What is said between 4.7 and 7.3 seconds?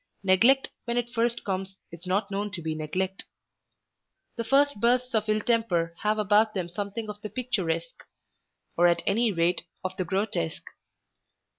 bursts of ill temper have about them something of the